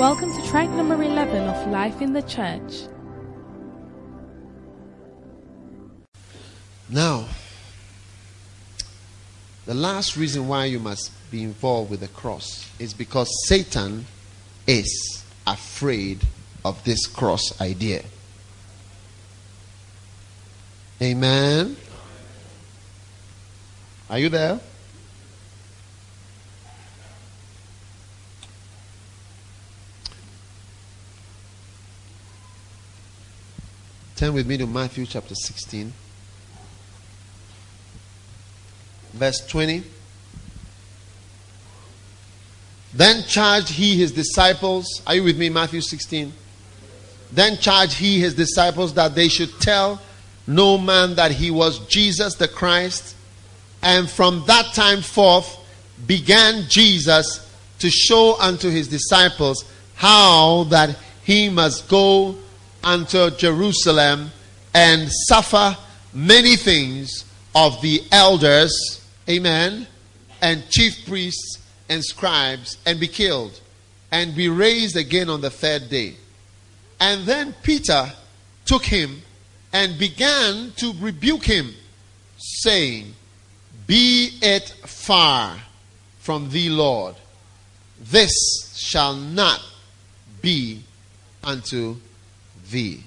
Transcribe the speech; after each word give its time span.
Welcome 0.00 0.34
to 0.34 0.48
track 0.48 0.70
number 0.70 0.94
11 0.94 1.46
of 1.46 1.66
Life 1.68 2.00
in 2.00 2.14
the 2.14 2.22
Church. 2.22 2.88
Now, 6.88 7.26
the 9.66 9.74
last 9.74 10.16
reason 10.16 10.48
why 10.48 10.64
you 10.64 10.78
must 10.78 11.12
be 11.30 11.42
involved 11.42 11.90
with 11.90 12.00
the 12.00 12.08
cross 12.08 12.66
is 12.78 12.94
because 12.94 13.28
Satan 13.46 14.06
is 14.66 15.22
afraid 15.46 16.22
of 16.64 16.82
this 16.84 17.06
cross 17.06 17.60
idea. 17.60 18.02
Amen. 21.02 21.76
Are 24.08 24.18
you 24.18 24.30
there? 24.30 24.60
Turn 34.20 34.34
with 34.34 34.46
me 34.46 34.58
to 34.58 34.66
Matthew 34.66 35.06
chapter 35.06 35.34
16, 35.34 35.94
verse 39.14 39.46
20. 39.46 39.82
Then 42.92 43.22
charged 43.22 43.70
he 43.70 43.96
his 43.96 44.12
disciples. 44.12 44.84
Are 45.06 45.14
you 45.14 45.24
with 45.24 45.38
me? 45.38 45.48
Matthew 45.48 45.80
16. 45.80 46.34
Then 47.32 47.56
charged 47.56 47.94
he 47.94 48.20
his 48.20 48.34
disciples 48.34 48.92
that 48.92 49.14
they 49.14 49.28
should 49.28 49.58
tell 49.58 50.02
no 50.46 50.76
man 50.76 51.14
that 51.14 51.30
he 51.30 51.50
was 51.50 51.78
Jesus 51.86 52.34
the 52.34 52.46
Christ. 52.46 53.16
And 53.82 54.06
from 54.06 54.44
that 54.46 54.74
time 54.74 55.00
forth 55.00 55.48
began 56.06 56.68
Jesus 56.68 57.50
to 57.78 57.88
show 57.88 58.38
unto 58.38 58.68
his 58.68 58.86
disciples 58.86 59.64
how 59.94 60.64
that 60.64 60.98
he 61.24 61.48
must 61.48 61.88
go 61.88 62.36
unto 62.82 63.30
Jerusalem 63.30 64.30
and 64.74 65.10
suffer 65.10 65.76
many 66.12 66.56
things 66.56 67.24
of 67.54 67.80
the 67.82 68.02
elders, 68.12 69.04
amen, 69.28 69.86
and 70.40 70.68
chief 70.70 71.06
priests 71.06 71.58
and 71.88 72.04
scribes, 72.04 72.78
and 72.86 73.00
be 73.00 73.08
killed, 73.08 73.60
and 74.12 74.34
be 74.34 74.48
raised 74.48 74.96
again 74.96 75.28
on 75.28 75.40
the 75.40 75.50
third 75.50 75.88
day. 75.90 76.14
And 77.00 77.26
then 77.26 77.54
Peter 77.62 78.12
took 78.64 78.84
him 78.84 79.22
and 79.72 79.98
began 79.98 80.72
to 80.76 80.92
rebuke 81.00 81.44
him, 81.44 81.74
saying, 82.38 83.14
Be 83.86 84.38
it 84.40 84.68
far 84.86 85.56
from 86.20 86.50
thee, 86.50 86.70
Lord. 86.70 87.16
This 88.00 88.32
shall 88.76 89.14
not 89.14 89.60
be 90.40 90.82
unto 91.42 91.96
thee. 92.70 93.02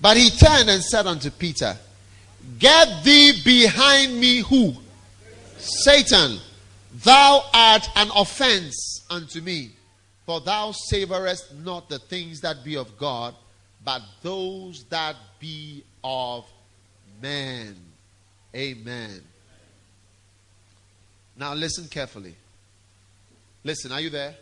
But 0.00 0.16
he 0.16 0.30
turned 0.30 0.68
and 0.68 0.82
said 0.82 1.06
unto 1.06 1.30
Peter, 1.30 1.76
Get 2.58 3.04
thee 3.04 3.40
behind 3.44 4.18
me, 4.18 4.38
who? 4.38 4.74
Satan, 5.58 6.38
thou 7.04 7.44
art 7.54 7.88
an 7.94 8.10
offense 8.16 9.04
unto 9.08 9.40
me, 9.40 9.70
for 10.26 10.40
thou 10.40 10.72
savorest 10.90 11.54
not 11.62 11.88
the 11.88 12.00
things 12.00 12.40
that 12.40 12.64
be 12.64 12.76
of 12.76 12.98
God, 12.98 13.34
but 13.84 14.02
those 14.22 14.84
that 14.90 15.14
be 15.38 15.84
of 16.02 16.44
men. 17.20 17.76
Amen. 18.54 19.22
Now 21.36 21.54
listen 21.54 21.88
carefully. 21.88 22.34
Listen, 23.64 23.92
are 23.92 24.00
you 24.00 24.10
there? 24.10 24.34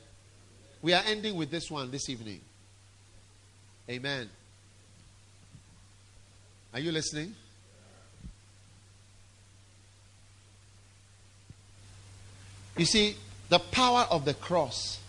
We 0.82 0.94
are 0.94 1.02
ending 1.06 1.36
with 1.36 1.50
this 1.50 1.70
one 1.70 1.90
this 1.90 2.08
evening. 2.08 2.40
Amen. 3.90 4.30
Are 6.72 6.78
you 6.78 6.92
listening? 6.92 7.34
You 12.76 12.84
see, 12.84 13.16
the 13.48 13.58
power 13.58 14.06
of 14.08 14.24
the 14.24 14.34
cross, 14.34 15.00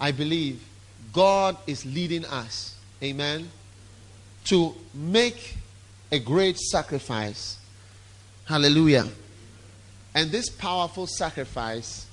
I 0.00 0.10
believe 0.10 0.64
God 1.12 1.56
is 1.68 1.86
leading 1.86 2.24
us, 2.24 2.76
amen, 3.00 3.48
to 4.46 4.74
make 4.92 5.54
a 6.10 6.18
great 6.18 6.58
sacrifice. 6.58 7.56
Hallelujah. 8.46 9.06
And 10.12 10.32
this 10.32 10.48
powerful 10.48 11.06
sacrifice, 11.06 12.06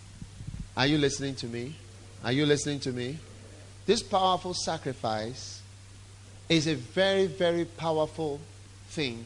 are 0.78 0.86
you 0.86 1.00
listening 1.00 1.34
to 1.38 1.48
me? 1.48 1.74
Are 2.24 2.32
you 2.32 2.46
listening 2.46 2.80
to 2.82 2.92
me? 2.92 3.18
This 3.88 4.04
powerful 4.04 4.54
sacrifice 4.54 5.59
is 6.50 6.68
a 6.68 6.76
very, 6.76 7.28
very 7.28 7.66
powerful 7.66 8.40
thing, 8.90 9.26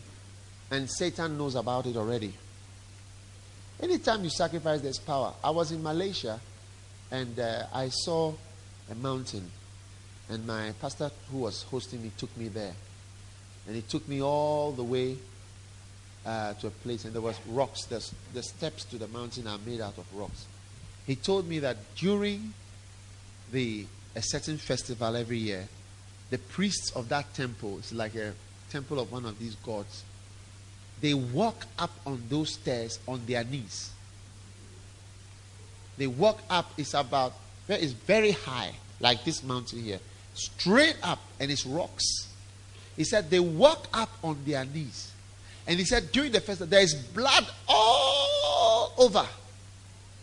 and 0.70 0.90
Satan 0.90 1.38
knows 1.38 1.56
about 1.56 1.86
it 1.86 1.96
already. 1.96 2.34
Anytime 3.82 4.24
you 4.24 4.30
sacrifice, 4.30 4.82
there's 4.82 5.00
power. 5.00 5.34
I 5.44 5.50
was 5.50 5.72
in 5.72 5.82
Malaysia 5.82 6.40
and 7.12 7.40
uh, 7.40 7.66
I 7.74 7.90
saw 7.90 8.34
a 8.90 8.96
mountain, 8.96 9.50
and 10.30 10.46
my 10.48 10.74
pastor 10.82 11.12
who 11.32 11.40
was 11.40 11.64
hosting 11.64 12.02
me 12.02 12.12
took 12.18 12.36
me 12.38 12.48
there. 12.48 12.74
And 13.68 13.76
he 13.76 13.82
took 13.84 14.08
me 14.10 14.22
all 14.22 14.72
the 14.72 14.84
way 14.84 15.16
uh, 16.26 16.54
to 16.56 16.68
a 16.68 16.70
place, 16.72 17.06
and 17.06 17.14
there 17.14 17.22
was 17.22 17.40
rocks. 17.48 17.86
The, 17.86 18.06
the 18.34 18.44
steps 18.44 18.84
to 18.86 18.98
the 18.98 19.08
mountain 19.08 19.48
are 19.48 19.60
made 19.66 19.80
out 19.80 19.98
of 19.98 20.06
rocks. 20.14 20.48
He 21.06 21.16
told 21.16 21.48
me 21.48 21.60
that 21.60 21.78
during 21.96 22.54
the 23.52 23.86
a 24.16 24.22
certain 24.22 24.58
festival 24.58 25.16
every 25.16 25.38
year, 25.38 25.68
the 26.34 26.40
priests 26.40 26.90
of 26.96 27.10
that 27.10 27.32
temple, 27.36 27.78
it's 27.78 27.94
like 27.94 28.16
a 28.16 28.34
temple 28.72 29.00
of 29.00 29.12
one 29.12 29.24
of 29.24 29.38
these 29.38 29.54
gods, 29.58 30.04
they 31.00 31.14
walk 31.14 31.68
up 31.78 31.92
on 32.08 32.24
those 32.28 32.56
stairs 32.56 32.98
on 33.08 33.24
their 33.28 33.44
knees. 33.44 33.92
They 35.96 36.08
walk 36.08 36.42
up, 36.50 36.74
it's 36.76 36.96
about, 36.96 37.34
it's 37.70 37.92
very 37.92 38.32
high, 38.32 38.72
like 39.00 39.24
this 39.24 39.44
mountain 39.44 39.84
here, 39.84 40.00
straight 40.34 40.98
up, 41.04 41.20
and 41.40 41.52
it's 41.52 41.68
rocks. 41.68 42.28
He 42.98 43.04
said 43.04 43.30
they 43.30 43.40
walk 43.40 43.88
up 43.94 44.10
on 44.24 44.40
their 44.44 44.66
knees. 44.66 45.12
And 45.68 45.78
he 45.78 45.86
said 45.86 46.12
during 46.12 46.32
the 46.32 46.42
festival, 46.42 46.66
there 46.66 46.82
is 46.82 46.96
blood 46.96 47.46
all 47.68 48.92
over 48.98 49.28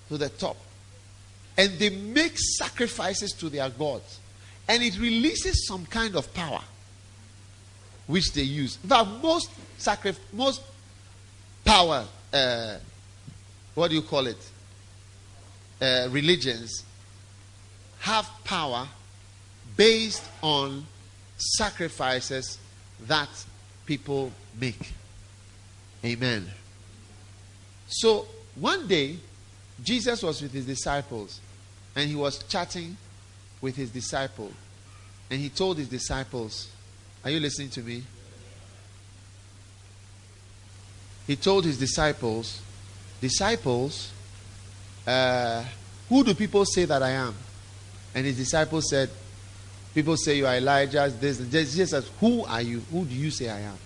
to 0.08 0.18
the 0.18 0.28
top. 0.28 0.56
And 1.56 1.78
they 1.78 1.90
make 1.90 2.36
sacrifices 2.36 3.30
to 3.34 3.48
their 3.48 3.70
gods 3.70 4.18
and 4.68 4.82
it 4.82 4.98
releases 4.98 5.66
some 5.66 5.86
kind 5.86 6.16
of 6.16 6.32
power 6.34 6.60
which 8.06 8.32
they 8.32 8.42
use. 8.42 8.78
In 8.82 8.88
fact, 8.88 9.08
most 9.22 9.50
sacrif- 9.78 10.18
most 10.32 10.62
power, 11.64 12.04
uh, 12.32 12.76
what 13.74 13.88
do 13.88 13.94
you 13.94 14.02
call 14.02 14.26
it? 14.26 14.50
Uh, 15.80 16.08
religions 16.10 16.84
have 18.00 18.28
power 18.44 18.86
based 19.76 20.24
on 20.42 20.86
sacrifices 21.36 22.58
that 23.06 23.28
people 23.86 24.32
make. 24.58 24.92
Amen. 26.04 26.50
So 27.88 28.26
one 28.54 28.86
day, 28.86 29.16
Jesus 29.82 30.22
was 30.22 30.42
with 30.42 30.52
his 30.52 30.66
disciples 30.66 31.40
and 31.96 32.08
he 32.08 32.16
was 32.16 32.42
chatting 32.44 32.96
with 33.60 33.76
his 33.76 33.90
disciple. 33.90 34.50
And 35.30 35.40
he 35.40 35.48
told 35.48 35.78
his 35.78 35.88
disciples, 35.88 36.70
Are 37.24 37.30
you 37.30 37.40
listening 37.40 37.70
to 37.70 37.82
me? 37.82 38.02
He 41.26 41.36
told 41.36 41.64
his 41.64 41.78
disciples, 41.78 42.60
Disciples, 43.20 44.12
uh, 45.06 45.64
who 46.08 46.24
do 46.24 46.34
people 46.34 46.64
say 46.64 46.86
that 46.86 47.02
I 47.02 47.10
am? 47.10 47.34
And 48.14 48.26
his 48.26 48.36
disciples 48.36 48.90
said, 48.90 49.10
People 49.94 50.16
say 50.16 50.36
you 50.36 50.46
are 50.46 50.56
Elijah, 50.56 51.12
this 51.20 51.40
and 51.40 51.50
Jesus 51.50 52.10
Who 52.20 52.44
are 52.44 52.62
you? 52.62 52.80
Who 52.90 53.04
do 53.04 53.14
you 53.14 53.30
say 53.30 53.48
I 53.48 53.60
am? 53.60 53.78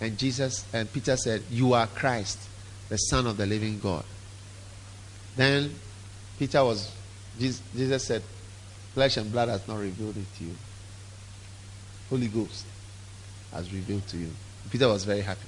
And 0.00 0.18
Jesus 0.18 0.64
and 0.72 0.92
Peter 0.92 1.16
said, 1.16 1.42
You 1.50 1.72
are 1.72 1.86
Christ, 1.86 2.38
the 2.88 2.96
Son 2.96 3.26
of 3.26 3.36
the 3.36 3.46
living 3.46 3.78
God. 3.78 4.04
Then 5.36 5.74
Peter 6.38 6.62
was 6.64 6.90
Jesus 7.38 8.04
said, 8.04 8.22
Flesh 8.94 9.16
and 9.16 9.30
blood 9.30 9.48
has 9.48 9.66
not 9.66 9.78
revealed 9.78 10.16
it 10.16 10.26
to 10.38 10.44
you. 10.44 10.54
Holy 12.08 12.28
Ghost 12.28 12.64
has 13.52 13.72
revealed 13.72 14.06
to 14.08 14.16
you. 14.16 14.30
Peter 14.70 14.88
was 14.88 15.04
very 15.04 15.20
happy. 15.20 15.46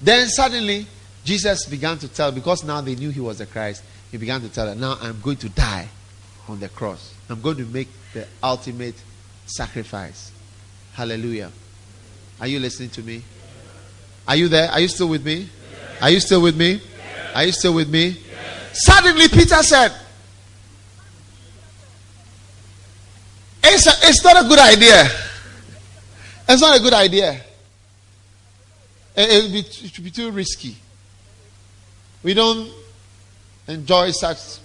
Then 0.00 0.28
suddenly, 0.28 0.86
Jesus 1.24 1.66
began 1.66 1.98
to 1.98 2.08
tell, 2.08 2.32
because 2.32 2.64
now 2.64 2.80
they 2.80 2.96
knew 2.96 3.10
he 3.10 3.20
was 3.20 3.38
the 3.38 3.46
Christ, 3.46 3.84
he 4.10 4.18
began 4.18 4.40
to 4.40 4.48
tell 4.48 4.66
them, 4.66 4.80
Now 4.80 4.98
I'm 5.00 5.20
going 5.20 5.36
to 5.38 5.48
die 5.48 5.88
on 6.48 6.58
the 6.58 6.68
cross. 6.68 7.14
I'm 7.30 7.40
going 7.40 7.56
to 7.58 7.64
make 7.66 7.88
the 8.12 8.26
ultimate 8.42 8.96
sacrifice. 9.46 10.32
Hallelujah. 10.94 11.50
Are 12.40 12.46
you 12.48 12.58
listening 12.58 12.90
to 12.90 13.02
me? 13.02 13.22
Are 14.26 14.36
you 14.36 14.48
there? 14.48 14.70
Are 14.70 14.80
you 14.80 14.88
still 14.88 15.08
with 15.08 15.24
me? 15.24 15.48
Are 16.00 16.10
you 16.10 16.20
still 16.20 16.42
with 16.42 16.56
me? 16.56 16.80
Are 17.34 17.44
you 17.44 17.52
still 17.52 17.74
with 17.74 17.88
me? 17.88 18.16
Suddenly, 18.72 19.28
Peter 19.28 19.62
said, 19.62 19.92
It's, 24.14 24.22
not 24.22 24.44
a 24.44 24.46
good 24.46 24.58
idea. 24.58 25.04
It's 26.46 26.60
not 26.60 26.78
a 26.78 26.82
good 26.82 26.92
idea. 26.92 27.40
It, 29.16 29.44
would 29.44 29.52
be, 29.52 29.60
it 29.60 29.92
would 29.96 30.04
be 30.04 30.10
too 30.10 30.30
risky. 30.30 30.76
We 32.22 32.34
don't 32.34 32.70
enjoy 33.66 34.10
such. 34.10 34.58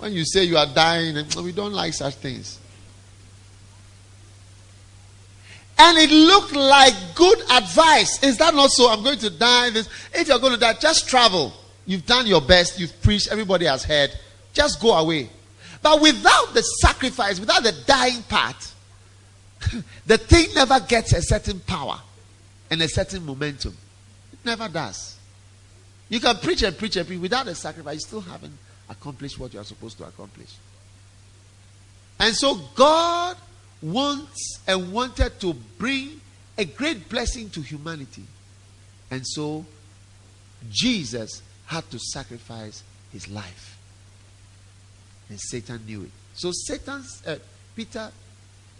When 0.00 0.12
you 0.12 0.24
say 0.24 0.42
you 0.42 0.56
are 0.56 0.66
dying, 0.66 1.24
we 1.40 1.52
don't 1.52 1.72
like 1.72 1.94
such 1.94 2.14
things. 2.16 2.58
And 5.78 5.96
it 5.98 6.10
looked 6.10 6.56
like 6.56 6.94
good 7.14 7.38
advice. 7.52 8.20
Is 8.24 8.38
that 8.38 8.56
not 8.56 8.70
so? 8.70 8.90
I'm 8.90 9.04
going 9.04 9.20
to 9.20 9.30
die. 9.30 9.70
This. 9.70 9.88
If 10.12 10.26
you're 10.26 10.40
going 10.40 10.54
to 10.54 10.58
die, 10.58 10.74
just 10.80 11.08
travel. 11.08 11.52
You've 11.86 12.06
done 12.06 12.26
your 12.26 12.40
best. 12.40 12.80
You've 12.80 13.00
preached. 13.02 13.28
Everybody 13.30 13.66
has 13.66 13.84
heard. 13.84 14.10
Just 14.52 14.80
go 14.80 14.94
away. 14.94 15.30
But 15.82 16.00
without 16.00 16.54
the 16.54 16.62
sacrifice, 16.62 17.38
without 17.38 17.62
the 17.62 17.72
dying 17.86 18.22
part, 18.22 18.72
the 20.06 20.18
thing 20.18 20.46
never 20.54 20.80
gets 20.80 21.12
a 21.12 21.22
certain 21.22 21.60
power 21.60 22.00
and 22.70 22.82
a 22.82 22.88
certain 22.88 23.24
momentum. 23.24 23.76
It 24.32 24.38
never 24.44 24.68
does. 24.68 25.16
You 26.08 26.20
can 26.20 26.36
preach 26.36 26.62
and 26.62 26.76
preach 26.76 26.96
and 26.96 27.06
preach 27.06 27.20
without 27.20 27.46
a 27.48 27.54
sacrifice, 27.54 27.94
you 27.96 28.00
still 28.00 28.20
haven't 28.20 28.56
accomplished 28.88 29.38
what 29.38 29.52
you 29.52 29.60
are 29.60 29.64
supposed 29.64 29.98
to 29.98 30.04
accomplish. 30.04 30.54
And 32.18 32.34
so 32.34 32.56
God 32.74 33.36
wants 33.82 34.60
and 34.66 34.92
wanted 34.92 35.38
to 35.40 35.54
bring 35.76 36.20
a 36.56 36.64
great 36.64 37.08
blessing 37.08 37.50
to 37.50 37.60
humanity. 37.60 38.24
And 39.10 39.26
so 39.26 39.64
Jesus 40.70 41.42
had 41.66 41.88
to 41.90 41.98
sacrifice 41.98 42.82
his 43.12 43.28
life. 43.28 43.77
And 45.28 45.38
Satan 45.40 45.84
knew 45.86 46.02
it. 46.04 46.10
So 46.34 46.50
Satan, 46.52 47.04
uh, 47.26 47.36
Peter 47.74 48.10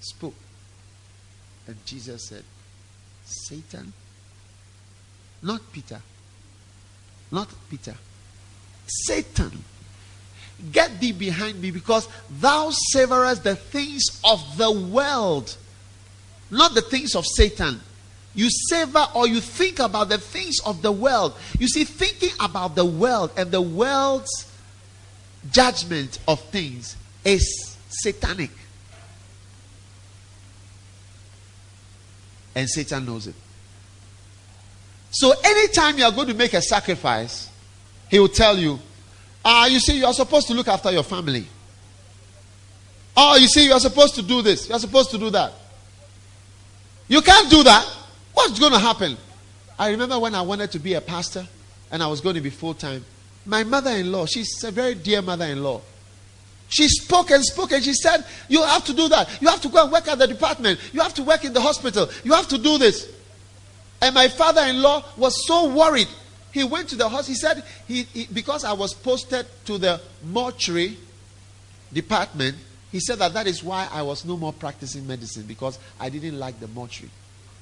spoke. 0.01 0.35
And 1.67 1.77
Jesus 1.85 2.29
said, 2.29 2.45
Satan, 3.25 3.93
not 5.43 5.61
Peter, 5.71 6.01
not 7.31 7.49
Peter, 7.69 7.95
Satan 8.87 9.65
Get 10.73 11.01
thee 11.01 11.13
behind 11.13 11.61
me, 11.61 11.71
because 11.71 12.09
thou 12.41 12.71
savorest 12.93 13.45
the 13.45 13.55
things 13.55 14.03
of 14.25 14.57
the 14.57 14.71
world, 14.71 15.57
not 16.51 16.75
the 16.75 16.81
things 16.81 17.15
of 17.15 17.25
Satan. 17.27 17.81
You 18.35 18.49
savor 18.51 19.07
or 19.15 19.29
you 19.29 19.41
think 19.41 19.79
about 19.79 20.09
the 20.09 20.19
things 20.19 20.57
of 20.67 20.83
the 20.83 20.91
world. 20.91 21.35
You 21.59 21.69
see, 21.69 21.85
thinking 21.85 22.31
about 22.41 22.75
the 22.75 22.85
world 22.85 23.31
and 23.37 23.51
the 23.51 23.63
world's 23.63 24.48
judgment 25.51 26.19
of 26.27 26.41
things 26.51 26.97
is 27.25 27.77
satanic. 27.89 28.51
And 32.55 32.69
Satan 32.69 33.07
knows 33.07 33.27
it. 33.27 33.35
So, 35.11 35.33
anytime 35.45 35.99
you 35.99 36.05
are 36.05 36.13
going 36.13 36.29
to 36.29 36.35
make 36.35 36.55
a 36.55 36.61
sacrifice, 36.61 37.49
he 38.11 38.19
will 38.19 38.29
tell 38.29 38.59
you, 38.59 38.79
Ah, 39.45 39.67
you 39.67 39.81
see, 39.81 39.99
you 39.99 40.05
are 40.07 40.13
supposed 40.13 40.47
to 40.49 40.55
look 40.55 40.69
after 40.69 40.91
your 40.91 41.03
family. 41.03 41.47
Oh, 43.17 43.37
you 43.37 43.49
see, 43.49 43.65
you 43.67 43.73
are 43.73 43.81
supposed 43.81 44.15
to 44.17 44.23
do 44.23 44.43
this. 44.43 44.69
You 44.69 44.75
are 44.75 44.79
supposed 44.79 45.11
to 45.13 45.19
do 45.19 45.31
that. 45.31 45.53
You 47.09 47.23
can't 47.23 47.51
do 47.51 47.63
that. 47.63 47.85
What's 48.35 48.59
going 48.59 48.73
to 48.73 48.79
happen? 48.79 49.17
I 49.79 49.91
remember 49.91 50.19
when 50.19 50.35
I 50.35 50.43
wanted 50.43 50.71
to 50.73 50.79
be 50.79 50.95
a 50.95 51.01
pastor 51.01 51.47
and 51.91 52.03
I 52.03 52.09
was 52.09 52.21
going 52.21 52.35
to 52.35 52.41
be 52.41 52.51
full 52.51 52.75
time. 52.75 53.05
My 53.49 53.65
mother 53.65 53.91
in 53.91 54.13
law, 54.13 54.27
she's 54.27 54.63
a 54.63 54.71
very 54.71 54.95
dear 54.95 55.23
mother 55.23 55.47
in 55.47 55.63
law. 55.63 55.81
She 56.69 56.87
spoke 56.87 57.31
and 57.31 57.43
spoke 57.43 57.73
and 57.73 57.83
she 57.83 57.95
said, 57.95 58.25
You 58.49 58.63
have 58.63 58.85
to 58.85 58.95
do 58.95 59.09
that. 59.09 59.41
You 59.41 59.49
have 59.49 59.63
to 59.63 59.69
go 59.69 59.83
and 59.83 59.91
work 59.91 60.07
at 60.07 60.19
the 60.19 60.27
department. 60.27 60.79
You 60.93 61.01
have 61.01 61.15
to 61.15 61.25
work 61.25 61.45
in 61.45 61.55
the 61.55 61.61
hospital. 61.61 62.09
You 62.23 62.35
have 62.35 62.47
to 62.49 62.59
do 62.59 62.79
this. 62.79 63.11
And 64.03 64.15
my 64.15 64.29
father 64.29 64.61
in 64.63 64.81
law 64.83 65.03
was 65.17 65.47
so 65.47 65.75
worried 65.75 66.09
he 66.53 66.65
went 66.65 66.89
to 66.91 66.97
the 66.97 67.09
house. 67.09 67.27
He 67.27 67.35
said, 67.35 67.63
he, 67.87 68.03
he, 68.05 68.27
because 68.27 68.65
I 68.65 68.73
was 68.73 68.95
posted 68.95 69.47
to 69.67 69.79
the 69.79 70.01
mortuary 70.25 70.97
department, 71.93 72.57
he 72.91 73.01
said 73.01 73.19
that 73.19 73.35
that 73.35 73.47
is 73.47 73.63
why 73.63 73.89
I 73.93 74.03
was 74.03 74.25
no 74.25 74.37
more 74.37 74.53
practicing 74.53 75.07
medicine 75.07 75.45
because 75.45 75.79
I 76.01 76.09
didn't 76.09 76.39
like 76.39 76.59
the 76.61 76.69
mortuary. 76.69 77.11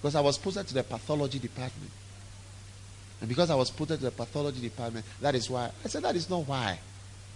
Because 0.00 0.14
I 0.14 0.20
was 0.20 0.38
posted 0.38 0.68
to 0.68 0.74
the 0.74 0.82
pathology 0.82 1.38
department. 1.38 1.90
And 3.20 3.28
because 3.28 3.50
I 3.50 3.54
was 3.54 3.70
posted 3.70 3.98
to 4.00 4.06
the 4.06 4.10
pathology 4.10 4.60
department, 4.60 5.04
that 5.20 5.34
is 5.34 5.48
why. 5.48 5.70
I 5.84 5.88
said, 5.88 6.02
that 6.02 6.16
is 6.16 6.28
not 6.28 6.46
why. 6.46 6.78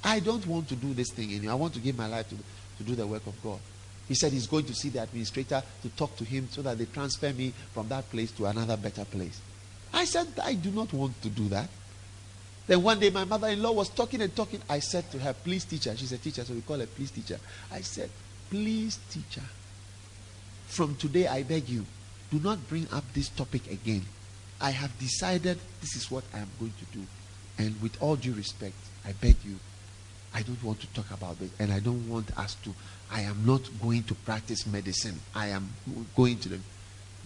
I 0.04 0.20
don't 0.20 0.46
want 0.46 0.68
to 0.68 0.76
do 0.76 0.92
this 0.94 1.10
thing 1.10 1.34
anymore. 1.34 1.52
I 1.52 1.54
want 1.56 1.74
to 1.74 1.80
give 1.80 1.96
my 1.96 2.06
life 2.06 2.28
to, 2.28 2.36
to 2.36 2.82
do 2.82 2.94
the 2.94 3.06
work 3.06 3.26
of 3.26 3.42
God. 3.42 3.58
He 4.08 4.14
said 4.14 4.32
he's 4.32 4.46
going 4.46 4.64
to 4.64 4.74
see 4.74 4.88
the 4.88 5.02
administrator 5.02 5.62
to 5.82 5.88
talk 5.90 6.16
to 6.16 6.24
him 6.24 6.48
so 6.50 6.62
that 6.62 6.78
they 6.78 6.86
transfer 6.86 7.32
me 7.32 7.52
from 7.72 7.88
that 7.88 8.10
place 8.10 8.30
to 8.32 8.46
another 8.46 8.76
better 8.76 9.04
place. 9.04 9.40
I 9.92 10.04
said, 10.04 10.26
I 10.42 10.54
do 10.54 10.70
not 10.70 10.92
want 10.92 11.20
to 11.22 11.28
do 11.28 11.48
that. 11.48 11.68
Then 12.66 12.82
one 12.82 12.98
day 13.00 13.10
my 13.10 13.24
mother 13.24 13.48
in 13.48 13.62
law 13.62 13.72
was 13.72 13.88
talking 13.88 14.20
and 14.22 14.34
talking. 14.34 14.60
I 14.68 14.78
said 14.80 15.10
to 15.12 15.18
her, 15.18 15.32
Please, 15.32 15.64
teacher. 15.64 15.96
She's 15.96 16.12
a 16.12 16.18
teacher, 16.18 16.44
so 16.44 16.54
we 16.54 16.60
call 16.60 16.78
her 16.78 16.86
please, 16.86 17.10
teacher. 17.10 17.38
I 17.72 17.80
said, 17.80 18.10
Please, 18.48 18.98
teacher. 19.10 19.42
From 20.66 20.94
today, 20.96 21.26
I 21.26 21.42
beg 21.42 21.68
you, 21.68 21.84
do 22.30 22.38
not 22.38 22.68
bring 22.68 22.86
up 22.92 23.04
this 23.12 23.28
topic 23.28 23.70
again. 23.70 24.04
I 24.60 24.70
have 24.70 24.96
decided 24.98 25.58
this 25.80 25.96
is 25.96 26.10
what 26.10 26.24
I 26.34 26.38
am 26.38 26.48
going 26.58 26.74
to 26.78 26.98
do. 26.98 27.04
And 27.58 27.80
with 27.82 28.00
all 28.02 28.16
due 28.16 28.34
respect, 28.34 28.74
I 29.06 29.12
beg 29.12 29.36
you, 29.44 29.56
I 30.34 30.42
don't 30.42 30.62
want 30.62 30.80
to 30.80 30.86
talk 30.88 31.10
about 31.10 31.38
this. 31.38 31.50
And 31.58 31.72
I 31.72 31.80
don't 31.80 32.08
want 32.08 32.36
us 32.38 32.54
to. 32.64 32.70
I 33.10 33.22
am 33.22 33.44
not 33.44 33.62
going 33.82 34.04
to 34.04 34.14
practice 34.14 34.66
medicine. 34.66 35.18
I 35.34 35.48
am 35.48 35.70
going 36.14 36.38
to 36.38 36.48
the 36.48 36.58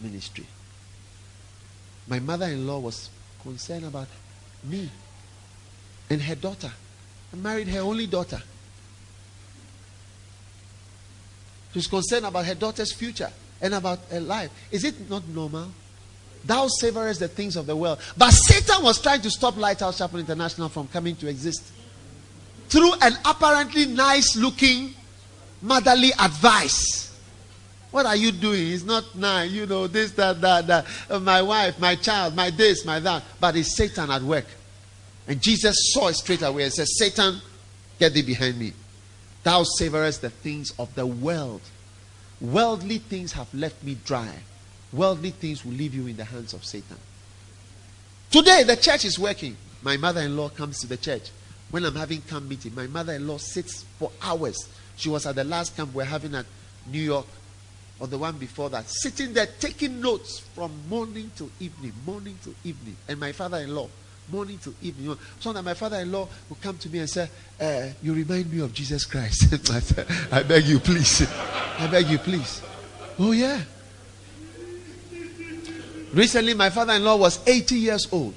ministry 0.03 0.47
my 2.07 2.19
mother 2.19 2.47
in 2.47 2.67
law 2.67 2.79
was 2.79 3.11
concerned 3.43 3.85
about 3.85 4.09
me 4.63 4.91
and 6.11 6.21
her 6.23 6.35
daughter. 6.35 6.71
I 7.33 7.37
married 7.37 7.69
her 7.69 7.81
only 7.81 8.07
daughter. 8.07 8.43
She 11.73 11.79
was 11.79 11.87
concerned 11.87 12.27
about 12.27 12.45
her 12.47 12.55
daughter's 12.55 12.93
future 12.93 13.31
and 13.61 13.75
about 13.75 14.01
her 14.11 14.21
life. 14.21 14.51
Is 14.71 14.85
it 14.85 15.09
not 15.11 15.27
normal? 15.29 15.69
Thou 16.45 16.67
savorest 16.67 17.21
the 17.21 17.29
things 17.29 17.57
of 17.57 17.67
the 17.67 17.75
world. 17.75 17.99
But 18.17 18.31
Satan 18.31 18.83
was 18.83 19.01
trying 19.01 19.23
to 19.23 19.31
stop 19.31 19.57
Lighthouse 19.57 19.99
Chapel 19.99 20.21
International 20.21 20.69
from 20.69 20.89
coming 20.89 21.17
to 21.17 21.29
exist 21.29 21.63
through 22.69 22.93
an 23.01 23.15
apparently 23.25 23.87
nice 23.87 24.37
looking 24.37 24.95
motherly 25.63 26.11
advice. 26.13 27.19
What 27.91 28.07
are 28.07 28.17
you 28.17 28.33
doing? 28.33 28.73
It's 28.73 28.83
not 28.83 29.15
nice, 29.15 29.53
you 29.53 29.67
know, 29.67 29.87
this, 29.87 30.11
that, 30.13 30.41
that, 30.41 30.67
that. 30.67 30.87
Uh, 31.09 31.21
my 31.21 31.41
wife, 31.41 31.79
my 31.79 31.95
child, 31.95 32.35
my 32.35 32.51
this, 32.51 32.85
my 32.85 32.99
that. 32.99 33.23
But 33.41 33.57
it's 33.57 33.77
Satan 33.77 34.11
at 34.11 34.23
work. 34.23 34.47
And 35.29 35.41
Jesus 35.41 35.93
saw 35.93 36.09
it 36.09 36.15
straight 36.15 36.43
away 36.43 36.65
and 36.65 36.73
said, 36.73 36.89
Satan, 36.89 37.41
get 37.99 38.13
thee 38.13 38.23
behind 38.23 38.59
me. 38.59 38.73
Thou 39.45 39.63
savorest 39.79 40.21
the 40.21 40.31
things 40.31 40.73
of 40.79 40.95
the 40.95 41.07
world. 41.07 41.61
Worldly 42.41 42.99
things 42.99 43.33
have 43.33 43.53
left 43.55 43.83
me 43.85 43.97
dry. 44.05 44.35
Worldly 44.95 45.31
things 45.31 45.65
will 45.65 45.73
leave 45.73 45.95
you 45.95 46.07
in 46.07 46.17
the 46.17 46.25
hands 46.25 46.53
of 46.53 46.65
Satan. 46.65 46.97
Today, 48.31 48.63
the 48.63 48.77
church 48.77 49.05
is 49.05 49.19
working. 49.19 49.57
My 49.83 49.97
mother 49.97 50.21
in 50.21 50.37
law 50.37 50.49
comes 50.49 50.81
to 50.81 50.87
the 50.87 50.97
church. 50.97 51.31
When 51.71 51.85
I'm 51.85 51.95
having 51.97 52.21
camp 52.23 52.49
meeting, 52.49 52.75
my 52.75 52.87
mother 52.87 53.15
in 53.15 53.27
law 53.27 53.39
sits 53.39 53.85
for 53.99 54.11
hours. 54.23 54.69
She 54.97 55.09
was 55.09 55.27
at 55.27 55.35
the 55.35 55.45
last 55.45 55.77
camp 55.77 55.93
we're 55.93 56.05
having 56.05 56.35
at 56.35 56.47
New 56.87 57.01
York 57.01 57.27
or 58.01 58.07
the 58.07 58.19
one 58.19 58.37
before 58.39 58.71
that, 58.71 58.89
sitting 58.89 59.33
there 59.33 59.47
taking 59.61 60.01
notes 60.01 60.41
from 60.41 60.73
morning 60.89 61.31
to 61.37 61.51
evening, 61.61 61.93
morning 62.05 62.39
to 62.43 62.55
evening. 62.65 62.97
And 63.09 63.21
my 63.21 63.33
father 63.33 63.59
in 63.59 63.75
law, 63.75 63.89
morning 64.31 64.59
to 64.59 64.75
evening. 64.83 65.17
So 65.41 65.53
that 65.53 65.63
my 65.63 65.75
father 65.75 65.99
in 65.99 66.11
law 66.11 66.29
would 66.49 66.61
come 66.61 66.77
to 66.79 66.89
me 66.89 67.01
and 67.01 67.11
say, 67.11 67.29
uh, 67.61 67.89
You 68.03 68.15
remind 68.15 68.53
me 68.53 68.61
of 68.61 68.73
Jesus 68.73 69.05
Christ. 69.05 69.53
I 70.33 70.43
beg 70.43 70.65
you, 70.65 70.79
please. 70.81 71.27
I 71.79 71.89
beg 71.91 72.09
you, 72.09 72.19
please. 72.19 72.63
Oh, 73.19 73.33
yeah. 73.33 73.61
Recently, 76.15 76.55
my 76.55 76.71
father 76.71 76.93
in 76.93 77.03
law 77.03 77.17
was 77.17 77.41
80 77.47 77.75
years 77.75 78.07
old. 78.13 78.35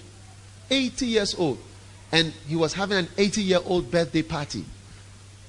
80 0.72 1.06
years 1.06 1.36
old. 1.36 1.60
And 2.12 2.34
he 2.48 2.56
was 2.56 2.74
having 2.74 2.98
an 2.98 3.08
80 3.18 3.44
year 3.44 3.60
old 3.64 3.92
birthday 3.92 4.24
party. 4.24 4.66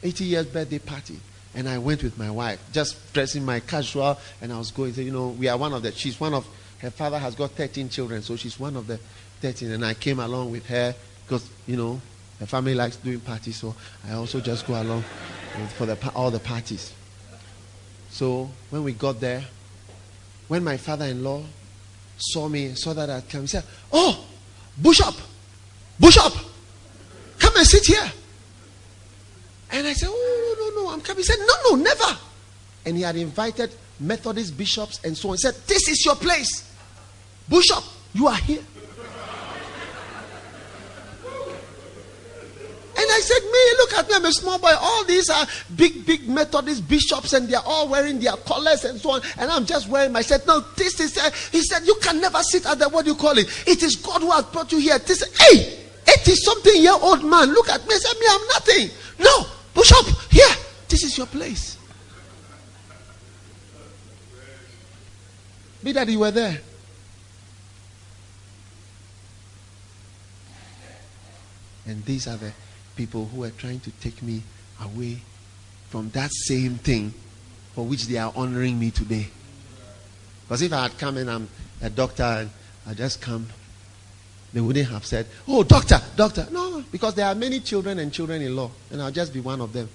80 0.02 0.24
years 0.24 0.46
birthday 0.46 0.78
party. 0.78 1.18
And 1.54 1.66
I 1.66 1.78
went 1.78 2.02
with 2.02 2.18
my 2.18 2.30
wife, 2.30 2.62
just 2.70 3.12
dressing 3.14 3.44
my 3.44 3.60
casual, 3.60 4.18
and 4.42 4.52
I 4.52 4.58
was 4.58 4.70
going. 4.70 4.92
to, 4.94 5.02
you 5.02 5.10
know, 5.10 5.28
we 5.28 5.48
are 5.48 5.56
one 5.56 5.72
of 5.72 5.82
the. 5.82 5.90
She's 5.92 6.20
one 6.20 6.34
of. 6.34 6.46
Her 6.80 6.90
father 6.90 7.18
has 7.18 7.34
got 7.34 7.52
13 7.52 7.88
children, 7.88 8.22
so 8.22 8.36
she's 8.36 8.60
one 8.60 8.76
of 8.76 8.86
the 8.86 8.98
13. 9.40 9.72
And 9.72 9.84
I 9.84 9.94
came 9.94 10.20
along 10.20 10.52
with 10.52 10.66
her 10.66 10.94
because 11.24 11.48
you 11.66 11.76
know 11.76 12.00
her 12.38 12.46
family 12.46 12.74
likes 12.74 12.96
doing 12.96 13.20
parties, 13.20 13.56
so 13.56 13.74
I 14.08 14.12
also 14.12 14.40
just 14.40 14.66
go 14.66 14.80
along 14.80 15.02
for 15.76 15.86
the 15.86 15.96
all 16.14 16.30
the 16.30 16.38
parties. 16.38 16.92
So 18.10 18.50
when 18.70 18.84
we 18.84 18.92
got 18.92 19.18
there, 19.18 19.44
when 20.46 20.62
my 20.62 20.76
father-in-law 20.76 21.42
saw 22.18 22.48
me, 22.48 22.74
saw 22.74 22.92
that 22.92 23.08
I'd 23.08 23.28
come, 23.28 23.42
he 23.42 23.46
said, 23.46 23.64
"Oh, 23.92 24.26
bush 24.76 25.00
up, 25.00 25.14
bush 25.98 26.18
up, 26.18 26.32
come 27.38 27.56
and 27.56 27.66
sit 27.66 27.86
here." 27.86 28.12
And 29.70 29.86
I 29.86 29.92
said, 29.92 30.08
Oh, 30.10 30.54
no, 30.58 30.80
no, 30.80 30.82
no, 30.82 30.90
I'm 30.94 31.00
coming. 31.02 31.18
He 31.18 31.24
said, 31.24 31.36
No, 31.40 31.54
no, 31.76 31.82
never. 31.82 32.18
and 32.86 32.96
he 32.96 33.02
had 33.02 33.16
invited 33.16 33.70
Methodist 34.00 34.56
bishops 34.56 34.98
and 35.04 35.14
so 35.16 35.28
on. 35.28 35.34
He 35.34 35.38
said, 35.40 35.54
This 35.66 35.88
is 35.88 36.04
your 36.06 36.16
place. 36.16 36.72
Bishop, 37.50 37.84
you 38.14 38.28
are 38.28 38.36
here. 38.36 38.62
I 43.18 43.20
said, 43.20 43.42
Me, 43.42 43.58
look 43.78 43.92
at 43.94 44.08
me, 44.08 44.14
I'm 44.14 44.24
a 44.24 44.32
small 44.32 44.58
boy. 44.58 44.72
All 44.80 45.04
these 45.04 45.28
are 45.28 45.44
big, 45.74 46.06
big 46.06 46.28
Methodist 46.28 46.88
bishops, 46.88 47.32
and 47.32 47.48
they're 47.48 47.66
all 47.66 47.88
wearing 47.88 48.20
their 48.20 48.36
collars 48.36 48.84
and 48.84 49.00
so 49.00 49.10
on. 49.10 49.22
And 49.38 49.50
I'm 49.50 49.66
just 49.66 49.88
wearing 49.88 50.12
my 50.12 50.20
set. 50.20 50.46
No, 50.46 50.60
this 50.76 51.00
is, 51.00 51.18
uh, 51.18 51.30
he 51.50 51.60
said, 51.62 51.84
You 51.84 51.96
can 52.00 52.20
never 52.20 52.38
sit 52.42 52.64
at 52.64 52.78
the, 52.78 52.88
what 52.88 53.04
do 53.04 53.10
you 53.10 53.16
call 53.16 53.36
it? 53.36 53.48
It 53.66 53.82
is 53.82 53.96
God 53.96 54.22
who 54.22 54.30
has 54.30 54.44
brought 54.44 54.70
you 54.70 54.78
here. 54.78 54.98
This, 55.00 55.24
hey, 55.36 55.78
80 56.20 56.34
something 56.36 56.80
year 56.80 56.94
old 56.94 57.24
man, 57.24 57.48
look 57.52 57.68
at 57.68 57.84
me 57.88 57.94
and 57.94 58.02
say, 58.02 58.20
Me, 58.20 58.26
I'm 58.30 58.46
nothing. 58.46 58.90
No, 59.18 59.46
push 59.74 59.92
up. 59.92 60.06
here, 60.30 60.54
this 60.88 61.02
is 61.02 61.18
your 61.18 61.26
place. 61.26 61.76
Be 65.82 65.90
that 65.90 66.08
you 66.08 66.20
were 66.20 66.30
there. 66.30 66.60
And 71.86 72.04
these 72.04 72.28
are 72.28 72.36
the 72.36 72.52
people 72.98 73.26
who 73.26 73.44
are 73.44 73.50
trying 73.50 73.78
to 73.78 73.90
take 73.92 74.20
me 74.22 74.42
away 74.82 75.18
from 75.88 76.10
that 76.10 76.30
same 76.32 76.74
thing 76.74 77.14
for 77.72 77.86
which 77.86 78.06
they 78.06 78.18
are 78.18 78.32
honoring 78.34 78.78
me 78.78 78.90
today. 78.90 79.28
Because 80.42 80.62
if 80.62 80.72
I 80.72 80.82
had 80.82 80.98
come 80.98 81.16
and 81.16 81.30
I'm 81.30 81.48
a 81.80 81.88
doctor 81.88 82.24
and 82.24 82.50
I 82.86 82.94
just 82.94 83.20
come, 83.20 83.46
they 84.52 84.60
wouldn't 84.60 84.88
have 84.88 85.06
said, 85.06 85.26
Oh, 85.46 85.62
doctor, 85.62 86.00
doctor. 86.16 86.48
No, 86.50 86.82
because 86.90 87.14
there 87.14 87.26
are 87.26 87.34
many 87.36 87.60
children 87.60 88.00
and 88.00 88.12
children 88.12 88.42
in 88.42 88.56
law, 88.56 88.70
and 88.90 89.00
I'll 89.00 89.12
just 89.12 89.32
be 89.32 89.40
one 89.40 89.60
of 89.60 89.72
them. 89.72 89.88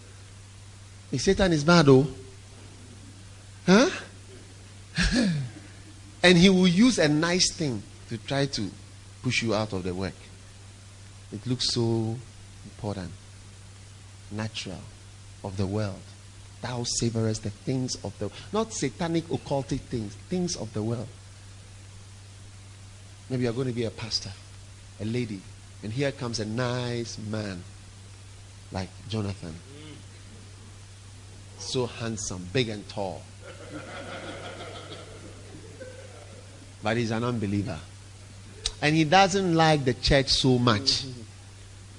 If 1.12 1.22
Satan 1.22 1.52
is 1.52 1.64
bad, 1.66 1.90
oh. 1.90 2.08
Huh? 3.66 3.90
and 6.24 6.38
he 6.38 6.50
will 6.50 6.68
use 6.68 7.00
a 7.00 7.10
nice 7.10 7.52
thing 7.52 7.84
to 8.10 8.18
try 8.18 8.46
to 8.46 8.72
push 9.22 9.42
you 9.44 9.54
out 9.54 9.74
of 9.74 9.84
the 9.84 9.94
work. 9.94 10.14
It 11.34 11.46
looks 11.48 11.74
so 11.74 12.16
important, 12.66 13.12
natural, 14.32 14.82
of 15.44 15.58
the 15.58 15.68
world. 15.68 16.00
Thou 16.62 16.86
savorest 17.02 17.44
the 17.44 17.50
things 17.50 17.96
of 18.04 18.18
the 18.20 18.32
not 18.54 18.74
satanic 18.74 19.26
occultic 19.26 19.82
things, 19.82 20.16
things 20.30 20.56
of 20.56 20.74
the 20.74 20.82
world. 20.82 21.08
Maybe 23.30 23.44
you're 23.44 23.54
going 23.54 23.68
to 23.68 23.74
be 23.74 23.84
a 23.84 23.92
pastor, 23.92 24.32
a 25.02 25.06
lady, 25.06 25.42
and 25.82 25.92
here 25.92 26.12
comes 26.12 26.40
a 26.40 26.46
nice 26.46 27.18
man 27.18 27.64
like 28.72 28.90
Jonathan. 29.10 29.56
So 31.60 31.86
handsome, 31.86 32.48
big 32.52 32.70
and 32.70 32.88
tall. 32.90 33.22
But 36.82 36.98
he's 36.98 37.12
an 37.12 37.24
unbeliever. 37.24 37.80
And 38.82 38.96
he 38.96 39.06
doesn't 39.06 39.56
like 39.56 39.86
the 39.86 39.94
church 39.94 40.28
so 40.28 40.58
much. 40.58 41.06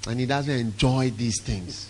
And 0.07 0.19
he 0.19 0.25
doesn't 0.25 0.53
enjoy 0.53 1.11
these 1.11 1.41
things. 1.41 1.89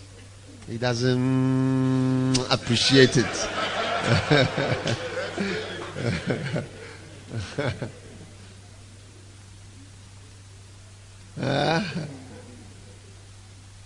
He 0.67 0.77
doesn't 0.77 2.33
mm, 2.33 2.51
appreciate 2.51 3.17
it. 3.17 3.25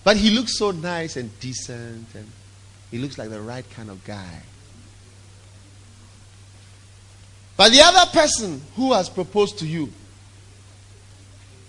but 0.03 0.17
he 0.17 0.29
looks 0.29 0.57
so 0.57 0.71
nice 0.71 1.17
and 1.17 1.37
decent 1.39 2.07
and 2.13 2.31
he 2.91 2.97
looks 2.97 3.17
like 3.17 3.29
the 3.29 3.41
right 3.41 3.69
kind 3.71 3.89
of 3.89 4.03
guy. 4.05 4.41
But 7.57 7.71
the 7.71 7.81
other 7.81 8.09
person 8.11 8.61
who 8.75 8.93
has 8.93 9.09
proposed 9.09 9.59
to 9.59 9.67
you 9.67 9.91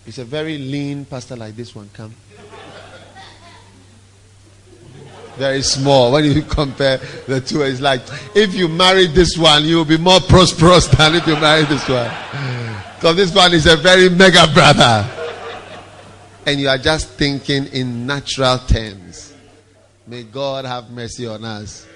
is 0.07 0.19
a 0.19 0.25
very 0.25 0.57
lean 0.57 1.05
pastor 1.05 1.37
like 1.37 1.57
this 1.57 1.75
one. 1.75 1.90
Come. 1.93 2.14
Very 5.40 5.62
small. 5.62 6.12
When 6.12 6.26
you 6.26 6.42
compare 6.59 6.99
the 7.26 7.40
two, 7.40 7.62
it's 7.62 7.80
like 7.80 8.02
if 8.37 8.54
you 8.54 8.68
marry 8.68 9.06
this 9.06 9.38
one, 9.38 9.64
you'll 9.64 9.87
be 9.87 9.97
more 9.97 10.20
prosperous 10.20 10.87
than 10.99 11.14
if 11.14 11.26
you 11.26 11.32
marry 11.37 11.64
this 11.64 11.88
one. 11.88 12.11
Because 12.94 13.16
this 13.16 13.35
one 13.35 13.54
is 13.54 13.64
a 13.64 13.76
very 13.76 14.11
mega 14.11 14.47
brother. 14.52 15.09
And 16.44 16.61
you 16.61 16.68
are 16.68 16.76
just 16.76 17.09
thinking 17.12 17.68
in 17.68 18.06
natural 18.06 18.59
terms. 18.59 19.35
May 20.06 20.25
God 20.25 20.66
have 20.66 20.90
mercy 20.90 21.26
on 21.26 21.42
us. 21.42 21.87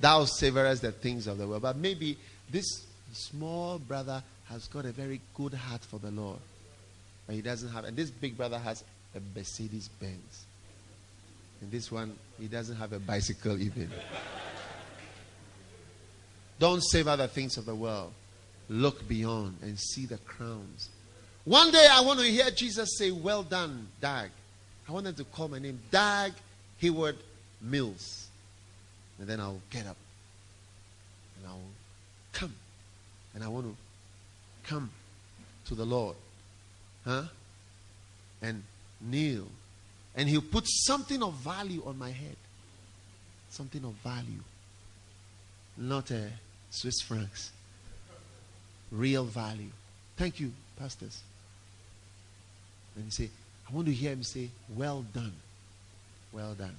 Thou 0.00 0.22
savorest 0.22 0.82
the 0.82 0.92
things 0.92 1.26
of 1.26 1.38
the 1.38 1.48
world. 1.48 1.62
But 1.62 1.76
maybe 1.76 2.16
this 2.48 2.86
small 3.12 3.80
brother 3.80 4.22
has 4.44 4.68
got 4.68 4.84
a 4.84 4.92
very 4.92 5.20
good 5.34 5.54
heart 5.54 5.84
for 5.84 5.98
the 5.98 6.12
Lord. 6.12 6.38
But 7.26 7.34
he 7.34 7.42
doesn't 7.42 7.70
have, 7.70 7.86
and 7.86 7.96
this 7.96 8.10
big 8.10 8.36
brother 8.36 8.58
has 8.58 8.84
a 9.16 9.20
Mercedes 9.36 9.88
Benz. 9.88 10.46
And 11.66 11.72
this 11.72 11.90
one, 11.90 12.16
he 12.38 12.46
doesn't 12.46 12.76
have 12.76 12.92
a 12.92 13.00
bicycle 13.00 13.60
even. 13.60 13.90
Don't 16.60 16.80
savor 16.80 17.16
the 17.16 17.26
things 17.26 17.56
of 17.56 17.66
the 17.66 17.74
world. 17.74 18.12
Look 18.68 19.08
beyond 19.08 19.56
and 19.62 19.76
see 19.76 20.06
the 20.06 20.18
crowns. 20.18 20.90
One 21.44 21.72
day 21.72 21.88
I 21.90 22.02
want 22.02 22.20
to 22.20 22.26
hear 22.26 22.52
Jesus 22.52 22.96
say, 22.96 23.10
Well 23.10 23.42
done, 23.42 23.88
Dag. 24.00 24.30
I 24.88 24.92
want 24.92 25.16
to 25.16 25.24
call 25.24 25.48
my 25.48 25.58
name 25.58 25.80
Dag 25.90 26.34
Heward 26.78 27.16
Mills. 27.60 28.28
And 29.18 29.26
then 29.26 29.40
I'll 29.40 29.60
get 29.68 29.88
up 29.88 29.96
and 31.36 31.48
I'll 31.50 31.58
come. 32.32 32.54
And 33.34 33.42
I 33.42 33.48
want 33.48 33.66
to 33.66 34.70
come 34.70 34.88
to 35.66 35.74
the 35.74 35.84
Lord. 35.84 36.14
Huh? 37.04 37.24
And 38.40 38.62
kneel 39.00 39.48
and 40.16 40.28
he'll 40.28 40.40
put 40.40 40.66
something 40.66 41.22
of 41.22 41.34
value 41.34 41.82
on 41.86 41.98
my 41.98 42.10
head. 42.10 42.36
Something 43.50 43.84
of 43.84 43.92
value. 44.02 44.40
Not 45.76 46.10
a 46.10 46.24
uh, 46.24 46.28
Swiss 46.70 47.00
francs. 47.00 47.52
Real 48.90 49.24
value. 49.24 49.70
Thank 50.16 50.40
you, 50.40 50.52
pastors. 50.78 51.22
And 52.96 53.12
say, 53.12 53.28
I 53.68 53.74
want 53.74 53.86
to 53.88 53.92
hear 53.92 54.12
him 54.12 54.22
say, 54.22 54.48
Well 54.74 55.04
done. 55.12 55.34
Well 56.32 56.54
done. 56.54 56.76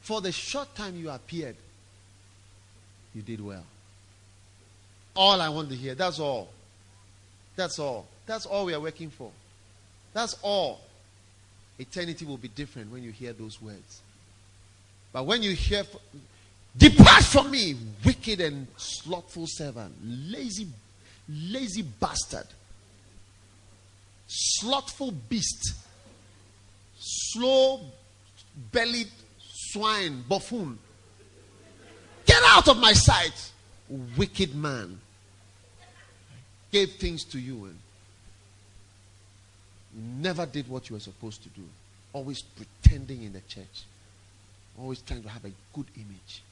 For 0.00 0.20
the 0.20 0.32
short 0.32 0.74
time 0.74 0.96
you 0.96 1.10
appeared, 1.10 1.56
you 3.14 3.22
did 3.22 3.44
well. 3.44 3.64
All 5.14 5.40
I 5.40 5.50
want 5.50 5.68
to 5.68 5.76
hear. 5.76 5.94
That's 5.94 6.18
all. 6.18 6.48
That's 7.54 7.78
all. 7.78 8.06
That's 8.26 8.46
all 8.46 8.64
we 8.64 8.72
are 8.72 8.80
working 8.80 9.10
for. 9.10 9.30
That's 10.14 10.36
all. 10.42 10.80
Eternity 11.78 12.24
will 12.24 12.36
be 12.36 12.48
different 12.48 12.90
when 12.92 13.02
you 13.02 13.10
hear 13.10 13.32
those 13.32 13.60
words. 13.60 14.02
But 15.12 15.26
when 15.26 15.42
you 15.42 15.52
hear, 15.52 15.84
depart 16.76 17.24
from 17.24 17.50
me, 17.50 17.76
wicked 18.04 18.40
and 18.40 18.66
slothful 18.76 19.46
servant, 19.46 19.94
lazy, 20.02 20.66
lazy 21.28 21.82
bastard, 21.82 22.46
slothful 24.26 25.12
beast, 25.28 25.74
slow 26.98 27.80
bellied 28.70 29.08
swine, 29.72 30.22
buffoon. 30.28 30.78
Get 32.26 32.42
out 32.46 32.68
of 32.68 32.78
my 32.78 32.92
sight, 32.92 33.50
wicked 34.16 34.54
man. 34.54 35.00
Gave 36.70 36.92
things 36.92 37.24
to 37.24 37.38
you 37.38 37.64
and 37.64 37.78
never 39.94 40.46
did 40.46 40.68
what 40.68 40.88
you 40.88 40.94
were 40.94 41.00
supposed 41.00 41.42
to 41.42 41.48
do. 41.50 41.62
Always 42.12 42.42
pretending 42.42 43.22
in 43.24 43.32
the 43.32 43.40
church. 43.42 43.84
Always 44.78 45.02
trying 45.02 45.22
to 45.22 45.28
have 45.28 45.44
a 45.44 45.52
good 45.72 45.86
image. 45.96 46.42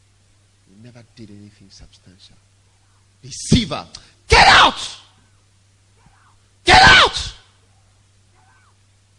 You 0.68 0.84
never 0.84 1.02
did 1.16 1.30
anything 1.30 1.68
substantial. 1.70 2.36
Deceiver. 3.22 3.86
Get 4.28 4.46
out! 4.48 4.98
Get 6.64 6.80
out! 6.82 7.34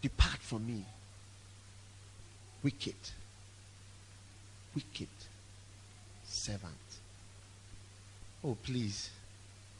Depart 0.01 0.39
from 0.39 0.65
me. 0.65 0.83
Wicked. 2.63 2.95
Wicked. 4.73 5.07
Servant. 6.27 6.73
Oh, 8.43 8.57
please. 8.63 9.09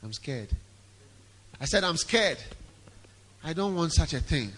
I'm 0.04 0.14
scared. 0.14 0.50
I 1.60 1.66
said, 1.66 1.84
I'm 1.84 1.98
scared. 1.98 2.38
I 3.44 3.54
don't 3.54 3.76
want 3.76 3.94
such 3.94 4.14
a 4.14 4.20
thing. 4.20 4.52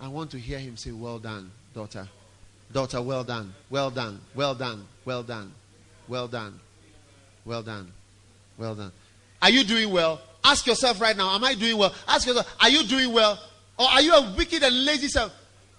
I 0.00 0.08
want 0.08 0.30
to 0.32 0.38
hear 0.38 0.58
him 0.58 0.76
say, 0.76 0.90
Well 0.90 1.18
done, 1.18 1.50
daughter. 1.74 2.08
Daughter, 2.72 3.00
well 3.02 3.24
done, 3.24 3.54
well 3.70 3.90
done, 3.90 4.20
well 4.34 4.54
done, 4.54 4.86
well 5.04 5.22
done, 5.22 5.52
well 6.08 6.26
done, 6.26 6.58
well 7.44 7.62
done, 7.62 7.92
well 8.58 8.74
done. 8.74 8.90
Are 9.40 9.50
you 9.50 9.64
doing 9.64 9.90
well? 9.92 10.20
Ask 10.42 10.66
yourself 10.66 11.00
right 11.00 11.16
now, 11.16 11.34
Am 11.34 11.44
I 11.44 11.54
doing 11.54 11.76
well? 11.76 11.94
Ask 12.08 12.26
yourself, 12.26 12.52
Are 12.60 12.70
you 12.70 12.82
doing 12.84 13.12
well? 13.12 13.38
Or 13.78 13.86
are 13.86 14.00
you 14.00 14.14
a 14.14 14.34
wicked 14.36 14.62
and 14.62 14.84
lazy 14.84 15.08
self? 15.08 15.32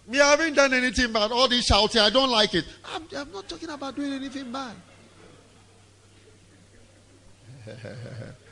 Me, 0.08 0.20
I 0.20 0.32
haven't 0.32 0.54
done 0.54 0.74
anything 0.74 1.12
bad. 1.12 1.32
All 1.32 1.48
this 1.48 1.66
shouting, 1.66 2.02
I 2.02 2.10
don't 2.12 2.30
like 2.30 2.54
it. 2.54 2.66
I'm, 2.94 3.04
I'm 3.16 3.32
not 3.32 3.50
talking 3.50 3.70
about 3.70 3.96
doing 3.96 4.14
anything 4.14 4.52
bad. 4.52 4.76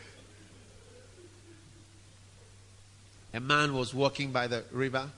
a 3.34 3.40
man 3.40 3.74
was 3.74 3.94
walking 3.94 4.32
by 4.32 4.48
the 4.48 4.64
river, 4.72 5.10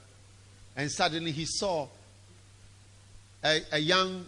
and 0.76 0.92
suddenly 0.92 1.32
he 1.32 1.46
saw 1.46 1.88
a, 3.44 3.62
a 3.74 3.80
young 3.80 4.26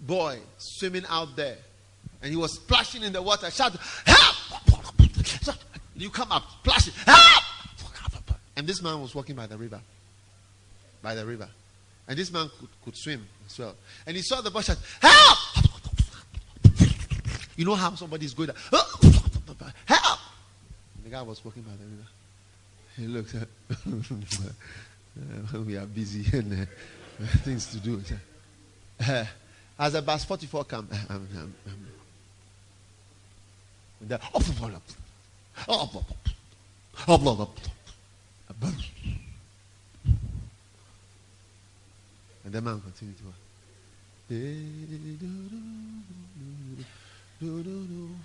boy 0.00 0.38
swimming 0.58 1.04
out 1.08 1.36
there, 1.36 1.56
and 2.22 2.30
he 2.30 2.36
was 2.36 2.56
splashing 2.56 3.02
in 3.02 3.12
the 3.12 3.22
water, 3.22 3.50
shouting, 3.50 3.80
Help! 4.04 4.36
You 5.96 6.10
come 6.10 6.32
up, 6.32 6.42
splashing, 6.60 6.94
Help! 7.06 7.44
And 8.56 8.66
this 8.66 8.82
man 8.82 9.00
was 9.00 9.14
walking 9.14 9.36
by 9.36 9.46
the 9.46 9.56
river. 9.56 9.80
By 11.02 11.14
the 11.14 11.24
river. 11.24 11.48
And 12.06 12.18
this 12.18 12.32
man 12.32 12.50
could, 12.58 12.68
could 12.84 12.96
swim 12.96 13.26
as 13.46 13.58
well. 13.58 13.74
And 14.06 14.16
he 14.16 14.22
saw 14.22 14.40
the 14.40 14.50
boy 14.50 14.60
shout, 14.60 14.78
Help! 15.00 15.38
You 17.56 17.64
know 17.64 17.76
how 17.76 17.94
somebody 17.94 18.26
is 18.26 18.34
going, 18.34 18.50
Help! 18.70 19.04
And 19.04 21.04
the 21.04 21.10
guy 21.10 21.22
was 21.22 21.44
walking 21.44 21.62
by 21.62 21.72
the 21.72 21.84
river. 21.84 22.08
He 22.96 23.06
looked 23.06 23.34
at, 23.34 23.48
we 25.66 25.76
are 25.76 25.86
busy 25.86 26.36
and 26.36 26.62
uh, 26.62 26.66
things 27.38 27.66
to 27.66 27.78
do. 27.78 28.00
Uh, 29.06 29.24
as 29.78 29.94
a 29.94 30.02
bus 30.02 30.24
44 30.24 30.64
come, 30.64 30.88
um, 31.10 31.28
um, 31.36 31.54
um, 31.66 31.86
and 34.00 34.10
then, 34.10 34.20
and 42.44 42.52
the 42.52 42.60
man 42.60 42.80
continued 42.80 43.16
to 43.18 43.24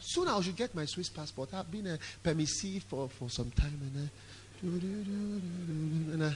Soon 0.01 0.27
I 0.27 0.41
should 0.41 0.55
get 0.55 0.73
my 0.75 0.85
Swiss 0.85 1.09
passport. 1.09 1.53
I've 1.53 1.69
been 1.71 1.88
a 1.88 1.99
permissive 2.21 2.83
for, 2.83 3.09
for 3.09 3.29
some 3.29 3.51
time. 3.51 3.79
And, 3.81 4.05
uh, 4.05 4.09
and, 4.62 6.24
uh, 6.24 6.32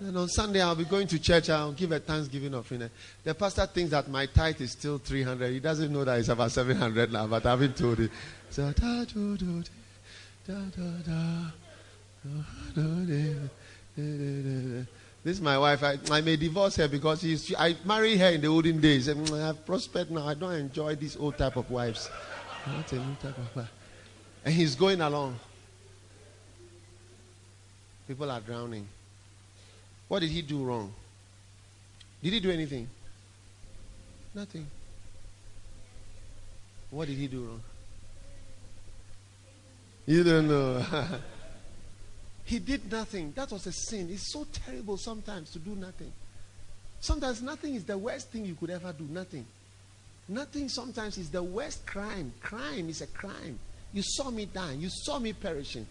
and 0.00 0.16
on 0.16 0.28
Sunday 0.28 0.60
I'll 0.60 0.74
be 0.74 0.84
going 0.84 1.06
to 1.06 1.18
church. 1.18 1.50
I'll 1.50 1.72
give 1.72 1.92
a 1.92 1.98
thanksgiving 2.00 2.54
offering. 2.54 2.90
The 3.24 3.34
pastor 3.34 3.66
thinks 3.66 3.90
that 3.90 4.08
my 4.08 4.26
tithe 4.26 4.60
is 4.60 4.72
still 4.72 4.98
300. 4.98 5.52
He 5.52 5.60
doesn't 5.60 5.92
know 5.92 6.04
that 6.04 6.18
it's 6.18 6.28
about 6.28 6.52
700 6.52 7.12
now, 7.12 7.26
but 7.26 7.46
I've 7.46 7.58
been 7.58 7.72
told 7.72 8.00
it. 8.00 8.10
So, 8.50 8.70
da, 8.72 9.04
do, 9.04 9.36
do, 9.36 9.62
da, 10.46 10.54
da, 10.76 11.50
this 15.24 15.36
is 15.36 15.40
my 15.40 15.58
wife. 15.58 15.82
I, 15.82 15.98
I 16.10 16.20
may 16.20 16.36
divorce 16.36 16.76
her 16.76 16.88
because 16.88 17.20
she's, 17.20 17.46
she, 17.46 17.56
I 17.56 17.76
married 17.84 18.18
her 18.18 18.28
in 18.28 18.40
the 18.40 18.48
olden 18.48 18.80
days. 18.80 19.08
And 19.08 19.28
I've 19.34 19.64
prospered 19.64 20.10
now. 20.10 20.28
I 20.28 20.34
don't 20.34 20.52
enjoy 20.52 20.94
this 20.94 21.16
old 21.16 21.36
type 21.38 21.56
of 21.56 21.70
wives. 21.70 22.08
Not 22.66 22.92
a 22.92 22.96
new 22.96 23.16
type 23.22 23.38
of 23.38 23.56
wife. 23.56 23.72
And 24.44 24.54
he's 24.54 24.74
going 24.74 25.00
along. 25.00 25.38
People 28.06 28.30
are 28.30 28.40
drowning. 28.40 28.86
What 30.08 30.20
did 30.20 30.30
he 30.30 30.42
do 30.42 30.64
wrong? 30.64 30.92
Did 32.22 32.32
he 32.32 32.40
do 32.40 32.50
anything? 32.50 32.88
Nothing. 34.34 34.66
What 36.90 37.08
did 37.08 37.16
he 37.16 37.26
do 37.26 37.44
wrong? 37.44 37.62
You 40.06 40.22
don't 40.22 40.48
know. 40.48 40.84
He 42.46 42.60
did 42.60 42.90
nothing. 42.90 43.32
That 43.34 43.50
was 43.50 43.66
a 43.66 43.72
sin. 43.72 44.08
It's 44.08 44.32
so 44.32 44.46
terrible 44.52 44.96
sometimes 44.96 45.50
to 45.50 45.58
do 45.58 45.74
nothing. 45.74 46.12
Sometimes 47.00 47.42
nothing 47.42 47.74
is 47.74 47.84
the 47.84 47.98
worst 47.98 48.30
thing 48.30 48.44
you 48.44 48.54
could 48.54 48.70
ever 48.70 48.92
do. 48.92 49.04
Nothing. 49.10 49.44
Nothing 50.28 50.68
sometimes 50.68 51.18
is 51.18 51.28
the 51.28 51.42
worst 51.42 51.84
crime. 51.84 52.32
Crime 52.40 52.88
is 52.88 53.00
a 53.00 53.08
crime. 53.08 53.58
You 53.92 54.02
saw 54.02 54.30
me 54.30 54.46
dying. 54.46 54.80
You 54.80 54.90
saw 54.90 55.18
me 55.18 55.32
perishing. 55.32 55.86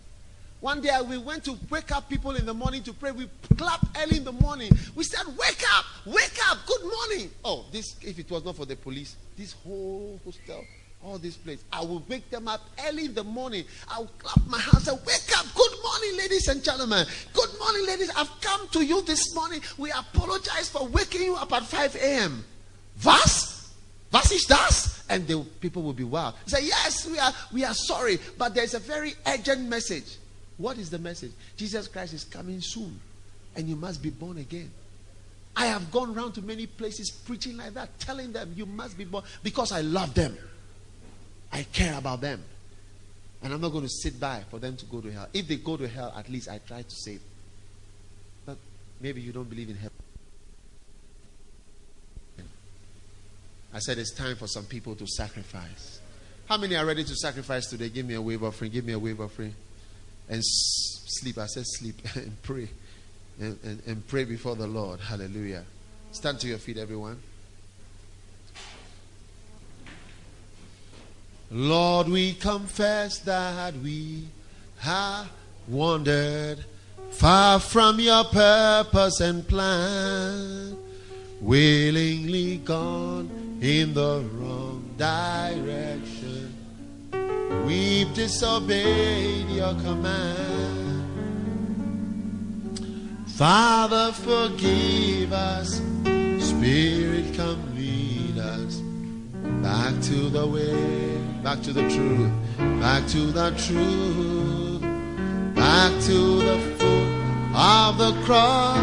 One 0.66 0.82
day 0.82 0.98
we 1.08 1.20
went 1.20 1.44
to 1.44 1.60
wake 1.70 1.92
up 1.92 2.10
people 2.10 2.36
in 2.36 2.48
the 2.48 2.54
morning 2.56 2.82
to 2.86 2.94
pray. 2.94 3.12
We 3.12 3.30
clapped 3.56 3.86
early 4.02 4.18
in 4.18 4.24
the 4.24 4.32
morning. 4.32 4.72
We 4.96 5.04
said, 5.04 5.28
Wake 5.38 5.62
up! 5.76 5.86
Wake 6.08 6.40
up! 6.50 6.58
Good 6.66 6.82
morning! 6.82 7.30
Oh, 7.46 7.66
this, 7.72 7.96
if 8.02 8.18
it 8.18 8.32
was 8.32 8.44
not 8.44 8.56
for 8.56 8.66
the 8.66 8.76
police, 8.76 9.16
this 9.38 9.54
whole 9.64 10.20
hostel 10.26 10.66
all 11.04 11.20
this 11.20 11.38
place. 11.38 11.64
I 11.72 11.82
will 11.82 12.04
wake 12.10 12.32
them 12.32 12.48
up 12.48 12.62
early 12.88 13.06
in 13.06 13.14
the 13.14 13.24
morning. 13.24 13.66
I 13.88 14.00
will 14.00 14.10
clap 14.18 14.44
my 14.48 14.58
hands 14.58 14.88
and 14.88 14.98
wake 15.06 15.38
up. 15.38 15.46
Good 15.54 15.72
morning, 15.84 16.18
ladies 16.18 16.48
and 16.48 16.64
gentlemen. 16.64 17.06
Good 17.32 17.60
morning, 17.60 17.86
ladies. 17.86 18.10
I've 18.18 18.42
come 18.42 18.68
to 18.70 18.84
you 18.84 19.04
this 19.04 19.36
morning. 19.36 19.62
We 19.78 19.92
apologize 19.92 20.70
for 20.70 20.88
waking 20.88 21.22
you 21.22 21.36
up 21.36 21.54
at 21.54 21.62
5 21.62 21.96
a.m. 21.98 22.44
Was? 23.04 23.72
Was 24.12 24.32
is 24.32 24.46
das? 24.46 25.04
And 25.10 25.28
the 25.28 25.46
people 25.62 25.84
will 25.84 25.94
be 25.94 26.06
wild. 26.06 26.34
Say, 26.48 26.66
yes, 26.66 27.08
we 27.08 27.20
are, 27.20 27.34
we 27.54 27.64
are 27.64 27.76
sorry, 27.76 28.18
but 28.40 28.56
there's 28.56 28.74
a 28.74 28.80
very 28.80 29.14
urgent 29.28 29.70
message. 29.70 30.18
What 30.58 30.78
is 30.78 30.90
the 30.90 31.00
message? 31.00 31.32
Jesus 31.58 31.88
Christ 31.88 32.14
is 32.14 32.24
coming 32.24 32.62
soon, 32.62 33.00
and 33.56 33.68
you 33.68 33.76
must 33.76 34.02
be 34.02 34.10
born 34.10 34.38
again. 34.38 34.72
I 35.56 35.68
have 35.68 35.92
gone 35.92 36.16
around 36.16 36.34
to 36.34 36.42
many 36.42 36.66
places 36.66 37.10
preaching 37.10 37.58
like 37.58 37.74
that, 37.74 37.98
telling 38.00 38.34
them 38.34 38.54
you 38.56 38.66
must 38.66 38.98
be 38.98 39.06
born 39.06 39.24
because 39.42 39.72
I 39.72 39.82
love 39.82 40.14
them. 40.14 40.38
I 41.52 41.64
care 41.64 41.98
about 41.98 42.22
them. 42.22 42.44
And 43.42 43.54
I'm 43.54 43.62
not 43.62 43.72
going 43.72 43.84
to 43.84 43.90
sit 43.90 44.20
by 44.20 44.44
for 44.50 44.60
them 44.60 44.76
to 44.76 44.86
go 44.86 45.02
to 45.02 45.12
hell. 45.12 45.28
If 45.34 45.48
they 45.48 45.58
go 45.58 45.78
to 45.78 45.88
hell, 45.88 46.14
at 46.18 46.30
least 46.30 46.50
I 46.50 46.60
try 46.60 46.82
to 46.82 46.90
save. 46.90 47.22
But 48.46 48.58
maybe 49.00 49.22
you 49.22 49.32
don't 49.32 49.50
believe 49.50 49.70
in 49.70 49.76
heaven. 49.76 49.92
I 53.74 53.80
said 53.80 53.98
it's 53.98 54.14
time 54.14 54.38
for 54.38 54.48
some 54.48 54.66
people 54.66 54.96
to 54.96 55.06
sacrifice. 55.06 56.00
How 56.48 56.58
many 56.58 56.76
are 56.76 56.86
ready 56.86 57.04
to 57.04 57.16
sacrifice 57.16 57.68
today? 57.68 57.90
Give 57.90 58.06
me 58.06 58.14
a 58.14 58.22
wave 58.22 58.44
offering. 58.44 58.72
Give 58.72 58.86
me 58.86 58.94
a 58.94 59.00
wave 59.00 59.20
offering. 59.20 59.54
And 60.30 60.42
sleep. 60.44 61.38
I 61.38 61.46
said 61.48 61.66
sleep 61.66 61.96
and 62.16 62.42
pray. 62.42 62.70
And, 63.40 63.60
and, 63.64 63.82
and 63.86 64.08
pray 64.08 64.24
before 64.24 64.56
the 64.56 64.68
Lord. 64.68 65.00
Hallelujah. 65.00 65.66
Stand 66.12 66.40
to 66.40 66.48
your 66.48 66.58
feet, 66.58 66.78
everyone. 66.78 67.22
Lord, 71.52 72.08
we 72.08 72.34
confess 72.34 73.20
that 73.20 73.76
we 73.76 74.28
have 74.80 75.30
wandered 75.68 76.64
far 77.12 77.60
from 77.60 78.00
your 78.00 78.24
purpose 78.26 79.20
and 79.20 79.48
plan, 79.48 80.78
willingly 81.42 82.58
gone 82.58 83.60
in 83.62 83.94
the 83.94 84.24
wrong 84.34 84.90
direction. 84.98 86.15
We've 87.66 88.14
disobeyed 88.14 89.50
your 89.50 89.74
command. 89.76 90.46
Father, 93.28 94.12
forgive 94.14 95.34
us. 95.34 95.82
Spirit, 96.40 97.36
come 97.36 97.76
lead 97.76 98.38
us 98.38 98.82
back 99.62 99.94
to 100.04 100.30
the 100.30 100.46
way 100.46 101.16
back 101.46 101.62
to 101.62 101.72
the 101.72 101.88
truth, 101.90 102.32
back 102.82 103.06
to 103.08 103.32
the 103.32 103.52
truth, 103.52 104.82
back 105.56 105.92
to 106.02 106.40
the 106.50 106.58
foot 106.78 107.56
of 107.56 107.98
the 108.00 108.12
cross. 108.26 108.80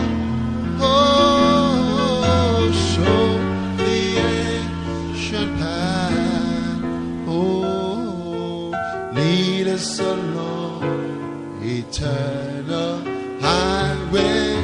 Oh, 0.81 2.71
show 2.95 3.39
the 3.83 4.03
ancient 4.37 5.59
path. 5.59 6.83
Oh, 7.27 7.62
lead 9.73 9.79
us 9.79 10.01
along 10.01 11.59
eternal 11.63 12.99
highway. 13.41 14.57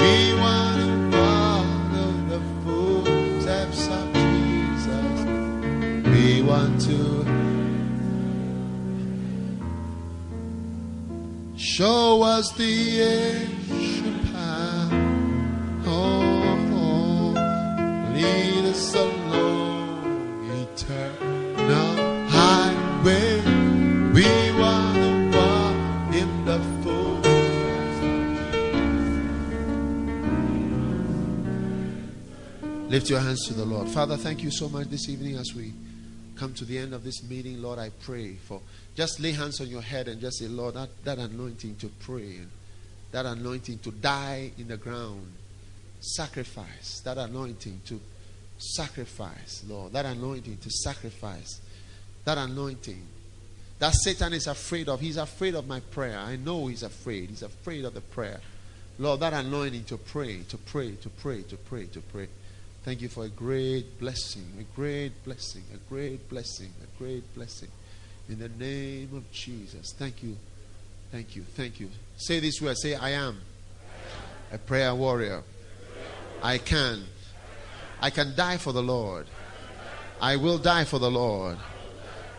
We 0.00 0.14
want 0.40 0.80
to 0.80 0.88
follow 1.12 2.12
the 2.32 2.40
footsteps 2.64 3.88
of 3.88 4.06
Jesus. 4.14 5.16
We 6.06 6.42
want 6.42 6.80
to 6.82 7.20
Show 11.56 12.22
us 12.22 12.52
the 12.52 13.00
ancient 13.00 14.32
path. 14.32 14.92
Oh, 15.86 16.58
oh, 16.72 18.12
lead 18.14 18.64
us 18.64 18.94
along 18.94 19.19
Lift 32.90 33.08
your 33.08 33.20
hands 33.20 33.46
to 33.46 33.54
the 33.54 33.64
Lord. 33.64 33.86
Father, 33.86 34.16
thank 34.16 34.42
you 34.42 34.50
so 34.50 34.68
much 34.68 34.88
this 34.88 35.08
evening 35.08 35.36
as 35.36 35.54
we 35.54 35.72
come 36.34 36.52
to 36.54 36.64
the 36.64 36.76
end 36.76 36.92
of 36.92 37.04
this 37.04 37.22
meeting, 37.22 37.62
Lord, 37.62 37.78
I 37.78 37.90
pray 37.90 38.34
for 38.34 38.60
just 38.96 39.20
lay 39.20 39.30
hands 39.30 39.60
on 39.60 39.68
your 39.68 39.80
head 39.80 40.08
and 40.08 40.20
just 40.20 40.40
say, 40.40 40.48
Lord, 40.48 40.74
that, 40.74 40.88
that 41.04 41.18
anointing 41.18 41.76
to 41.76 41.86
pray, 42.00 42.40
that 43.12 43.26
anointing 43.26 43.78
to 43.78 43.92
die 43.92 44.50
in 44.58 44.66
the 44.66 44.76
ground, 44.76 45.24
sacrifice, 46.00 47.00
that 47.04 47.16
anointing 47.16 47.80
to 47.86 48.00
sacrifice, 48.58 49.62
Lord, 49.68 49.92
that 49.92 50.06
anointing 50.06 50.56
to 50.56 50.70
sacrifice, 50.70 51.60
that 52.24 52.38
anointing 52.38 53.06
that 53.78 53.94
Satan 53.94 54.32
is 54.32 54.48
afraid 54.48 54.88
of. 54.88 54.98
He's 54.98 55.16
afraid 55.16 55.54
of 55.54 55.68
my 55.68 55.78
prayer. 55.78 56.18
I 56.18 56.34
know 56.34 56.66
he's 56.66 56.82
afraid. 56.82 57.30
He's 57.30 57.42
afraid 57.42 57.84
of 57.84 57.94
the 57.94 58.00
prayer. 58.00 58.40
Lord, 58.98 59.20
that 59.20 59.32
anointing 59.32 59.84
to 59.84 59.96
pray, 59.96 60.40
to 60.48 60.58
pray, 60.58 60.96
to 60.96 61.08
pray, 61.08 61.42
to 61.42 61.56
pray, 61.56 61.86
to 61.86 62.00
pray. 62.00 62.28
Thank 62.82 63.02
you 63.02 63.08
for 63.08 63.24
a 63.24 63.28
great 63.28 64.00
blessing, 64.00 64.46
a 64.58 64.62
great 64.74 65.22
blessing, 65.22 65.62
a 65.74 65.76
great 65.92 66.26
blessing, 66.30 66.70
a 66.82 66.98
great 66.98 67.34
blessing. 67.34 67.68
In 68.28 68.38
the 68.38 68.48
name 68.48 69.10
of 69.14 69.30
Jesus. 69.30 69.92
Thank 69.98 70.22
you. 70.22 70.36
Thank 71.12 71.36
you. 71.36 71.42
Thank 71.42 71.78
you. 71.78 71.90
Say 72.16 72.40
this 72.40 72.60
word. 72.62 72.78
Say, 72.78 72.94
I 72.94 73.10
am 73.10 73.38
a 74.50 74.56
prayer 74.56 74.94
warrior. 74.94 75.42
I 76.42 76.56
can. 76.56 77.04
I 78.00 78.08
can 78.08 78.34
die 78.34 78.56
for 78.56 78.72
the 78.72 78.82
Lord. 78.82 79.26
I 80.18 80.36
will 80.36 80.58
die 80.58 80.84
for 80.84 80.98
the 80.98 81.10
Lord. 81.10 81.58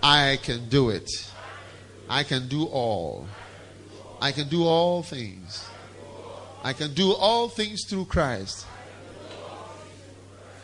I 0.02 0.40
can 0.42 0.70
do 0.70 0.90
it. 0.90 1.10
I 2.10 2.24
can 2.24 2.48
do 2.48 2.66
all. 2.66 3.28
I 4.20 4.32
can 4.32 4.50
do 4.50 4.64
all 4.64 5.04
things. 5.04 5.68
I 6.64 6.74
can 6.74 6.96
do 6.96 7.14
all 7.14 7.48
things 7.48 7.86
through 7.88 8.06
Christ 8.06 8.66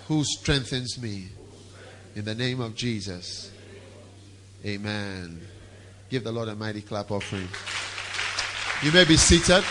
who 0.07 0.23
strengthens 0.23 0.99
me. 1.01 1.27
In 2.15 2.25
the 2.25 2.33
name 2.33 2.61
of 2.61 2.75
Jesus. 2.75 3.51
Amen. 4.65 5.39
Give 6.09 6.23
the 6.23 6.31
Lord 6.31 6.47
a 6.47 6.55
mighty 6.55 6.81
clap 6.81 7.11
offering. 7.11 7.47
You 8.81 8.91
may 8.91 9.05
be 9.05 9.17
seated. 9.17 9.63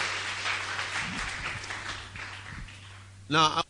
Now, 3.29 3.63